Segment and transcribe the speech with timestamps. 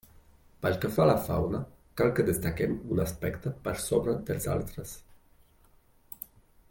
[0.61, 1.59] Pel que fa a la fauna,
[2.01, 4.95] cal que destaquem un aspecte per sobre dels altres.